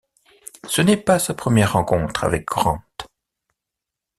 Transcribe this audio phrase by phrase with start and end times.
[0.67, 2.81] Ce n'est pas sa première rencontre avec Grant.